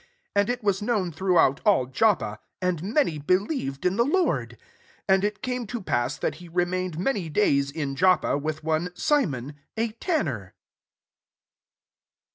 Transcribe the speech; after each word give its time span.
4£ 0.35 0.41
And 0.41 0.49
it 0.49 0.63
was 0.63 0.81
known 0.81 1.11
throughout 1.11 1.61
all 1.63 1.85
Jop 1.85 2.21
pa; 2.21 2.39
and 2.59 2.81
many 2.81 3.19
believed 3.19 3.85
in 3.85 3.97
the 3.97 4.03
Lord. 4.03 4.53
43 5.05 5.05
And 5.09 5.23
it 5.23 5.43
came 5.43 5.67
to 5.67 5.79
pass 5.79 6.17
that 6.17 6.33
he 6.41 6.49
remained 6.49 6.97
many 6.97 7.29
days 7.29 7.69
in 7.69 7.95
Joppa 7.95 8.35
with 8.35 8.63
one 8.63 8.89
Simon 8.95 9.57
a 9.77 9.89
tan 9.91 10.25
ner. 10.25 10.53